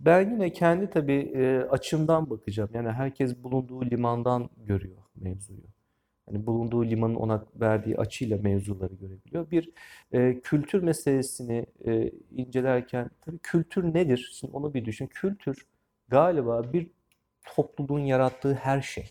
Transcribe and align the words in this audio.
Ben 0.00 0.30
yine 0.30 0.52
kendi 0.52 0.90
tabii 0.90 1.32
e, 1.34 1.58
açımdan 1.70 2.30
bakacağım. 2.30 2.70
Yani 2.74 2.90
herkes 2.90 3.36
bulunduğu 3.44 3.84
limandan 3.90 4.50
görüyor 4.56 5.02
mevzuyu. 5.16 5.64
Hani 6.26 6.46
bulunduğu 6.46 6.84
limanın 6.84 7.14
ona 7.14 7.46
verdiği 7.54 7.96
açıyla 7.96 8.38
mevzuları 8.38 8.94
görebiliyor. 8.94 9.50
Bir 9.50 9.70
e, 10.12 10.40
kültür 10.40 10.82
meselesini 10.82 11.66
e, 11.86 12.12
incelerken 12.30 13.10
tabii 13.20 13.38
kültür 13.38 13.94
nedir? 13.94 14.30
Şimdi 14.34 14.56
onu 14.56 14.74
bir 14.74 14.84
düşün. 14.84 15.06
Kültür 15.06 15.66
galiba 16.08 16.72
bir 16.72 16.90
topluluğun 17.56 18.00
yarattığı 18.00 18.54
her 18.54 18.82
şey. 18.82 19.10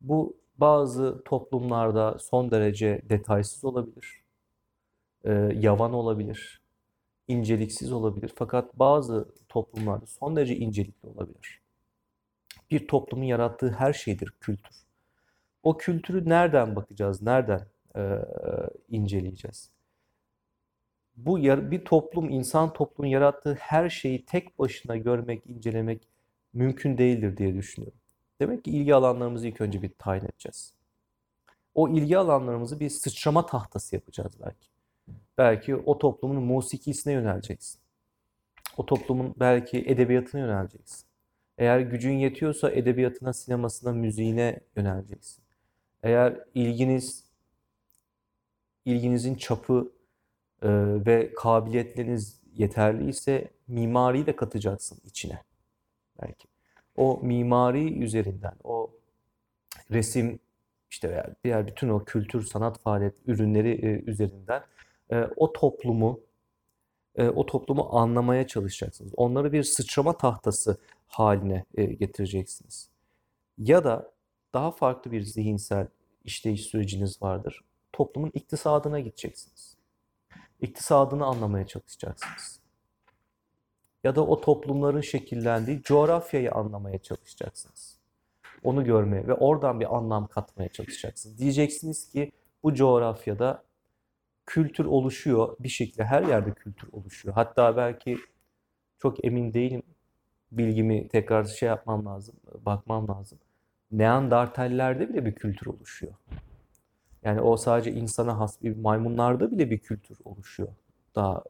Bu 0.00 0.36
bazı 0.58 1.22
toplumlarda 1.24 2.18
son 2.18 2.50
derece 2.50 3.02
detaysız 3.10 3.64
olabilir, 3.64 4.24
e, 5.24 5.32
yavan 5.54 5.92
olabilir, 5.92 6.62
inceliksiz 7.28 7.92
olabilir. 7.92 8.32
Fakat 8.36 8.78
bazı 8.78 9.28
toplumlarda 9.48 10.06
son 10.06 10.36
derece 10.36 10.56
incelikli 10.56 11.08
olabilir. 11.08 11.60
Bir 12.70 12.88
toplumun 12.88 13.24
yarattığı 13.24 13.70
her 13.70 13.92
şeydir 13.92 14.34
kültür. 14.40 14.76
O 15.62 15.76
kültürü 15.76 16.28
nereden 16.28 16.76
bakacağız, 16.76 17.22
nereden 17.22 17.66
e, 17.96 18.18
inceleyeceğiz? 18.88 19.70
Bu 21.16 21.38
bir 21.70 21.84
toplum, 21.84 22.30
insan 22.30 22.72
toplumun 22.72 23.08
yarattığı 23.08 23.54
her 23.54 23.90
şeyi 23.90 24.24
tek 24.24 24.58
başına 24.58 24.96
görmek, 24.96 25.46
incelemek 25.46 26.08
mümkün 26.52 26.98
değildir 26.98 27.36
diye 27.36 27.54
düşünüyorum. 27.54 27.98
Demek 28.40 28.64
ki 28.64 28.70
ilgi 28.70 28.94
alanlarımızı 28.94 29.48
ilk 29.48 29.60
önce 29.60 29.82
bir 29.82 29.90
tayin 29.98 30.24
edeceğiz. 30.24 30.74
O 31.74 31.88
ilgi 31.88 32.18
alanlarımızı 32.18 32.80
bir 32.80 32.90
sıçrama 32.90 33.46
tahtası 33.46 33.94
yapacağız 33.94 34.32
belki. 34.44 34.73
Belki 35.38 35.76
o 35.76 35.98
toplumun 35.98 36.42
musikisine 36.42 37.12
yöneleceksin. 37.12 37.80
O 38.76 38.86
toplumun 38.86 39.34
belki 39.40 39.78
edebiyatına 39.78 40.40
yöneleceksin. 40.40 41.06
Eğer 41.58 41.80
gücün 41.80 42.12
yetiyorsa 42.12 42.70
edebiyatına, 42.70 43.32
sinemasına, 43.32 43.92
müziğine 43.92 44.60
yöneleceksin. 44.76 45.44
Eğer 46.02 46.40
ilginiz, 46.54 47.24
ilginizin 48.84 49.34
çapı 49.34 49.92
e, 50.62 50.68
ve 51.06 51.34
kabiliyetleriniz 51.34 52.40
yeterliyse 52.54 53.50
mimariyi 53.68 54.26
de 54.26 54.36
katacaksın 54.36 54.98
içine 55.04 55.42
belki. 56.22 56.48
O 56.96 57.20
mimari 57.22 58.02
üzerinden, 58.02 58.54
o 58.64 58.90
resim 59.90 60.40
işte 60.90 61.10
veya 61.10 61.34
diğer 61.44 61.66
bütün 61.66 61.88
o 61.88 62.04
kültür, 62.04 62.42
sanat 62.42 62.78
faaliyet 62.78 63.14
ürünleri 63.26 63.70
e, 63.70 64.10
üzerinden 64.10 64.62
e, 65.10 65.24
o 65.36 65.52
toplumu 65.52 66.20
e, 67.16 67.28
o 67.28 67.46
toplumu 67.46 67.88
anlamaya 67.92 68.46
çalışacaksınız. 68.46 69.12
Onları 69.16 69.52
bir 69.52 69.62
sıçrama 69.62 70.16
tahtası 70.16 70.78
haline 71.06 71.64
e, 71.74 71.84
getireceksiniz. 71.84 72.88
Ya 73.58 73.84
da 73.84 74.12
daha 74.54 74.70
farklı 74.70 75.12
bir 75.12 75.22
zihinsel 75.22 75.86
işleyiş 76.24 76.62
süreciniz 76.62 77.22
vardır. 77.22 77.60
Toplumun 77.92 78.30
iktisadına 78.34 79.00
gideceksiniz. 79.00 79.76
İktisadını 80.60 81.24
anlamaya 81.24 81.66
çalışacaksınız. 81.66 82.60
Ya 84.04 84.16
da 84.16 84.26
o 84.26 84.40
toplumların 84.40 85.00
şekillendiği 85.00 85.82
coğrafyayı 85.82 86.52
anlamaya 86.52 86.98
çalışacaksınız. 86.98 87.98
Onu 88.64 88.84
görmeye 88.84 89.26
ve 89.26 89.34
oradan 89.34 89.80
bir 89.80 89.96
anlam 89.96 90.26
katmaya 90.26 90.68
çalışacaksınız. 90.68 91.38
Diyeceksiniz 91.38 92.08
ki 92.10 92.32
bu 92.62 92.74
coğrafyada 92.74 93.64
kültür 94.46 94.84
oluşuyor. 94.84 95.56
Bir 95.60 95.68
şekilde 95.68 96.04
her 96.04 96.22
yerde 96.22 96.52
kültür 96.52 96.88
oluşuyor. 96.92 97.34
Hatta 97.34 97.76
belki 97.76 98.18
çok 98.98 99.24
emin 99.24 99.54
değilim. 99.54 99.82
Bilgimi 100.52 101.08
tekrar 101.08 101.44
şey 101.44 101.68
yapmam 101.68 102.06
lazım, 102.06 102.34
bakmam 102.66 103.08
lazım. 103.08 103.38
Neandertallerde 103.92 105.08
bile 105.08 105.26
bir 105.26 105.34
kültür 105.34 105.66
oluşuyor. 105.66 106.12
Yani 107.22 107.40
o 107.40 107.56
sadece 107.56 107.92
insana 107.92 108.38
has 108.38 108.62
bir 108.62 108.76
maymunlarda 108.76 109.50
bile 109.50 109.70
bir 109.70 109.78
kültür 109.78 110.18
oluşuyor. 110.24 110.68
Daha 111.14 111.44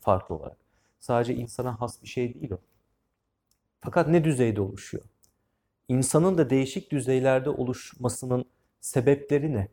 farklı 0.00 0.34
olarak. 0.34 0.56
Sadece 1.00 1.34
insana 1.34 1.80
has 1.80 2.02
bir 2.02 2.08
şey 2.08 2.34
değil 2.34 2.52
o. 2.52 2.58
Fakat 3.80 4.08
ne 4.08 4.24
düzeyde 4.24 4.60
oluşuyor? 4.60 5.04
İnsanın 5.88 6.38
da 6.38 6.50
değişik 6.50 6.92
düzeylerde 6.92 7.50
oluşmasının 7.50 8.44
sebepleri 8.80 9.54
ne? 9.54 9.68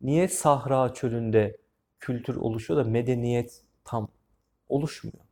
Niye 0.00 0.28
Sahra 0.28 0.94
çölünde 0.94 1.56
kültür 2.02 2.36
oluşuyor 2.36 2.84
da 2.84 2.90
medeniyet 2.90 3.62
tam 3.84 4.08
oluşmuyor? 4.68 5.24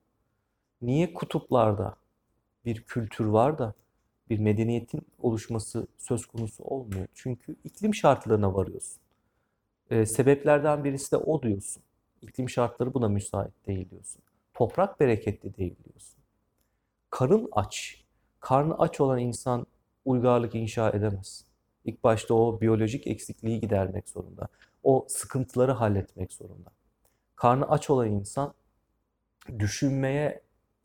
Niye 0.82 1.14
kutuplarda 1.14 1.96
bir 2.64 2.82
kültür 2.82 3.24
var 3.24 3.58
da 3.58 3.74
bir 4.30 4.38
medeniyetin 4.38 5.02
oluşması 5.18 5.86
söz 5.98 6.26
konusu 6.26 6.64
olmuyor? 6.64 7.06
Çünkü 7.14 7.56
iklim 7.64 7.94
şartlarına 7.94 8.54
varıyorsun. 8.54 9.00
Ee, 9.90 10.06
sebeplerden 10.06 10.84
birisi 10.84 11.12
de 11.12 11.16
o 11.16 11.42
diyorsun. 11.42 11.82
İklim 12.22 12.50
şartları 12.50 12.94
buna 12.94 13.08
müsait 13.08 13.66
değil 13.66 13.90
diyorsun. 13.90 14.22
Toprak 14.54 15.00
bereketli 15.00 15.56
değil 15.56 15.74
diyorsun. 15.84 16.18
Karın 17.10 17.48
aç. 17.52 18.04
Karnı 18.40 18.78
aç 18.78 19.00
olan 19.00 19.18
insan 19.18 19.66
uygarlık 20.04 20.54
inşa 20.54 20.90
edemez. 20.90 21.44
İlk 21.84 22.04
başta 22.04 22.34
o 22.34 22.60
biyolojik 22.60 23.06
eksikliği 23.06 23.60
gidermek 23.60 24.08
zorunda. 24.08 24.48
O 24.82 25.06
sıkıntıları 25.08 25.72
halletmek 25.72 26.32
zorunda. 26.32 26.70
Karnı 27.36 27.70
aç 27.70 27.90
olan 27.90 28.10
insan 28.10 28.54
düşünmeye 29.58 30.42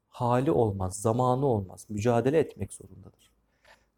hali 0.09 0.51
olmaz, 0.51 1.01
zamanı 1.01 1.45
olmaz. 1.45 1.85
Mücadele 1.89 2.39
etmek 2.39 2.73
zorundadır. 2.73 3.31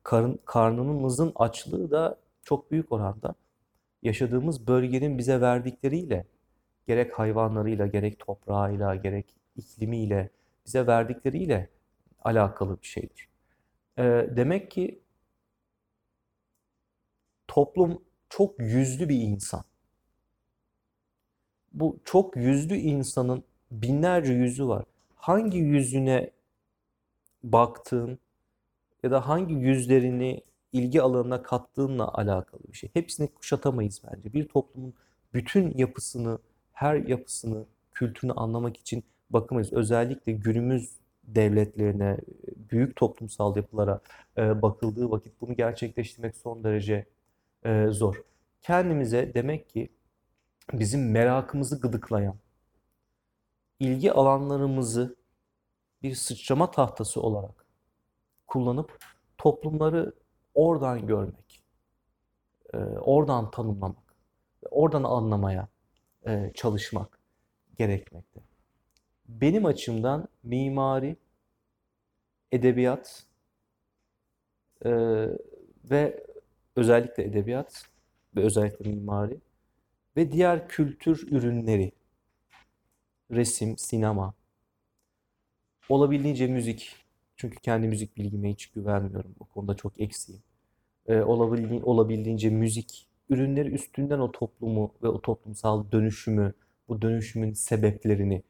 Karın, 0.03 0.39
karnımızın 0.45 1.31
açlığı 1.35 1.91
da 1.91 2.17
çok 2.43 2.71
büyük 2.71 2.91
oranda 2.91 3.35
yaşadığımız 4.03 4.67
bölgenin 4.67 5.17
bize 5.17 5.41
verdikleriyle, 5.41 6.25
gerek 6.87 7.19
hayvanlarıyla, 7.19 7.87
gerek 7.87 8.19
toprağıyla, 8.19 8.95
gerek 8.95 9.35
iklimiyle, 9.55 10.29
bize 10.65 10.87
verdikleriyle 10.87 11.69
alakalı 12.23 12.81
bir 12.81 12.87
şeydir. 12.87 13.27
Ee, 13.97 14.29
demek 14.35 14.71
ki 14.71 14.99
toplum 17.47 18.01
çok 18.29 18.59
yüzlü 18.59 19.09
bir 19.09 19.21
insan. 19.21 19.63
Bu 21.79 21.99
çok 22.05 22.35
yüzlü 22.35 22.75
insanın 22.75 23.43
binlerce 23.71 24.33
yüzü 24.33 24.67
var. 24.67 24.85
Hangi 25.15 25.57
yüzüne 25.57 26.31
baktığın 27.43 28.19
ya 29.03 29.11
da 29.11 29.27
hangi 29.27 29.53
yüzlerini 29.53 30.41
ilgi 30.73 31.01
alanına 31.01 31.43
kattığınla 31.43 32.13
alakalı 32.13 32.61
bir 32.71 32.77
şey. 32.77 32.89
Hepsini 32.93 33.27
kuşatamayız 33.27 34.01
bence. 34.11 34.33
Bir 34.33 34.47
toplumun 34.47 34.93
bütün 35.33 35.77
yapısını, 35.77 36.39
her 36.73 36.95
yapısını, 36.95 37.65
kültürünü 37.93 38.33
anlamak 38.33 38.77
için 38.77 39.03
bakamayız. 39.29 39.73
Özellikle 39.73 40.31
günümüz 40.31 40.91
devletlerine, 41.23 42.17
büyük 42.71 42.95
toplumsal 42.95 43.55
yapılara 43.55 43.99
e, 44.37 44.61
bakıldığı 44.61 45.11
vakit 45.11 45.41
bunu 45.41 45.55
gerçekleştirmek 45.55 46.35
son 46.37 46.63
derece 46.63 47.05
e, 47.65 47.87
zor. 47.89 48.23
Kendimize 48.61 49.33
demek 49.33 49.69
ki 49.69 49.89
bizim 50.73 51.11
merakımızı 51.11 51.79
gıdıklayan, 51.79 52.35
ilgi 53.79 54.13
alanlarımızı 54.13 55.15
bir 56.03 56.15
sıçrama 56.15 56.71
tahtası 56.71 57.21
olarak 57.21 57.65
kullanıp 58.47 58.99
toplumları 59.37 60.13
oradan 60.53 61.07
görmek, 61.07 61.63
e, 62.73 62.77
oradan 62.77 63.51
tanımlamak, 63.51 64.15
oradan 64.71 65.03
anlamaya 65.03 65.67
e, 66.27 66.51
çalışmak 66.55 67.19
gerekmekte. 67.75 68.39
Benim 69.27 69.65
açımdan 69.65 70.27
mimari, 70.43 71.17
edebiyat 72.51 73.23
e, 74.85 74.91
ve 75.83 76.23
özellikle 76.75 77.23
edebiyat 77.23 77.85
ve 78.35 78.41
özellikle 78.41 78.89
mimari 78.89 79.39
ve 80.17 80.31
diğer 80.31 80.67
kültür 80.67 81.27
ürünleri, 81.31 81.91
resim, 83.31 83.77
sinema, 83.77 84.33
olabildiğince 85.89 86.47
müzik. 86.47 86.95
Çünkü 87.35 87.57
kendi 87.59 87.87
müzik 87.87 88.17
bilgime 88.17 88.51
hiç 88.51 88.67
güvenmiyorum. 88.67 89.35
O 89.39 89.45
konuda 89.45 89.75
çok 89.75 90.01
eksiğim. 90.01 90.41
Ee, 91.07 91.21
olabildi 91.21 91.83
olabildiğince 91.83 92.49
müzik 92.49 93.07
ürünleri 93.29 93.69
üstünden 93.69 94.19
o 94.19 94.31
toplumu 94.31 94.93
ve 95.03 95.07
o 95.07 95.21
toplumsal 95.21 95.91
dönüşümü, 95.91 96.53
bu 96.87 97.01
dönüşümün 97.01 97.53
sebeplerini 97.53 98.43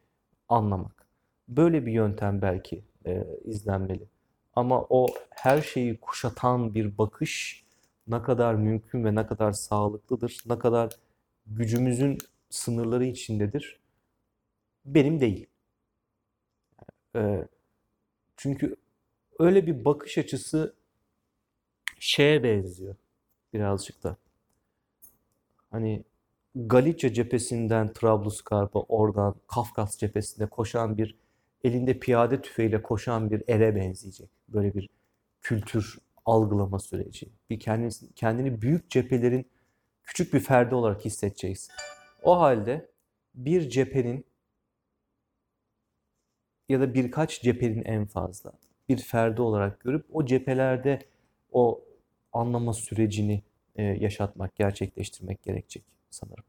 anlamak. 0.50 1.08
Böyle 1.48 1.86
bir 1.86 1.92
yöntem 1.92 2.42
belki 2.42 2.84
e, 3.06 3.28
izlenmeli. 3.46 4.08
Ama 4.56 4.86
o 4.90 5.08
her 5.30 5.62
şeyi 5.62 5.98
kuşatan 5.98 6.76
bir 6.76 6.98
bakış 6.98 7.64
ne 8.08 8.22
kadar 8.22 8.56
mümkün 8.56 9.06
ve 9.06 9.16
ne 9.16 9.28
kadar 9.28 9.52
sağlıklıdır, 9.52 10.44
ne 10.50 10.60
kadar 10.60 10.92
gücümüzün 11.48 12.18
sınırları 12.50 13.06
içindedir 13.06 13.80
benim 14.86 15.22
değil. 15.22 15.48
Ee, 17.16 17.48
Çünkü 18.38 18.76
öyle 19.40 19.68
bir 19.68 19.86
bakış 19.86 20.18
açısı 20.18 20.76
şeye 22.00 22.44
benziyor 22.44 22.96
birazcık 23.54 24.04
da. 24.04 24.18
Hani 25.72 26.04
Galicia 26.56 27.14
cephesinden 27.14 27.94
Trablusgarp'a, 27.94 28.80
oradan 28.80 29.36
Kafkas 29.48 29.98
cephesinde 29.98 30.46
koşan 30.46 30.98
bir 30.98 31.16
elinde 31.64 32.00
piyade 32.00 32.42
tüfeğiyle 32.42 32.82
koşan 32.82 33.32
bir 33.32 33.44
ere 33.48 33.76
benzeyecek. 33.76 34.30
Böyle 34.50 34.74
bir 34.74 34.90
kültür 35.42 35.98
algılama 36.26 36.80
süreci. 36.80 37.30
Bir 37.50 37.60
kendini, 37.60 37.92
kendini 38.16 38.62
büyük 38.62 38.90
cephelerin 38.90 39.46
küçük 40.08 40.34
bir 40.34 40.40
ferdi 40.40 40.76
olarak 40.76 41.06
hissedeceksin. 41.06 41.74
O 42.24 42.40
halde 42.40 42.90
bir 43.36 43.70
cephenin 43.70 44.26
ya 46.70 46.80
da 46.80 46.94
birkaç 46.94 47.42
cephenin 47.42 47.84
en 47.84 48.06
fazla 48.06 48.52
bir 48.90 48.98
ferdi 48.98 49.42
olarak 49.42 49.80
görüp 49.80 50.06
o 50.12 50.26
cephelerde 50.26 51.00
o 51.52 51.84
anlama 52.34 52.74
sürecini 52.74 53.44
e, 53.76 53.84
yaşatmak, 53.84 54.56
gerçekleştirmek 54.56 55.44
gerekecek 55.44 55.84
sanırım. 56.10 56.44